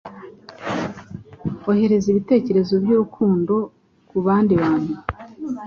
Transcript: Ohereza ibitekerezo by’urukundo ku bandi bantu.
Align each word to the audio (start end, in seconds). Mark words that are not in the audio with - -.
Ohereza 1.69 2.07
ibitekerezo 2.13 2.73
by’urukundo 2.83 3.53
ku 4.09 4.15
bandi 4.25 4.53
bantu. 4.61 4.93